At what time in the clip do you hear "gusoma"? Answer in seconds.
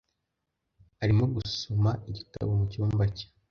1.35-1.91